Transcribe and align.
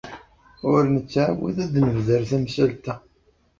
Ur 0.71 0.79
nettɛawad 0.93 1.57
ad 1.65 1.69
d-nebder 1.73 2.21
tamsalt-a. 2.29 2.95